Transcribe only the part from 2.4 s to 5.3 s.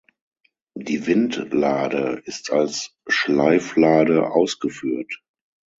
als Schleiflade ausgeführt.